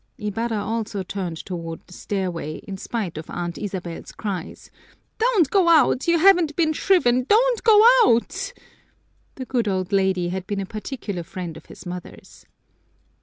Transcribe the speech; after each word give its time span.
_"Ibarra 0.27 0.57
also 0.65 1.03
turned 1.03 1.37
toward 1.45 1.79
the 1.85 1.93
stairway, 1.93 2.55
in 2.67 2.75
spite 2.75 3.19
of 3.19 3.29
Aunt 3.29 3.59
Isabel's 3.59 4.11
cries: 4.11 4.71
"Don't 5.19 5.47
go 5.51 5.69
out, 5.69 6.07
you 6.07 6.17
haven't 6.17 6.55
been 6.55 6.73
shriven, 6.73 7.23
don't 7.25 7.63
go 7.63 7.85
out!" 8.03 8.51
The 9.35 9.45
good 9.45 9.67
old 9.67 9.91
lady 9.93 10.29
had 10.29 10.47
been 10.47 10.59
a 10.59 10.65
particular 10.65 11.21
friend 11.21 11.55
of 11.55 11.67
his 11.67 11.85
mother's. 11.85 12.47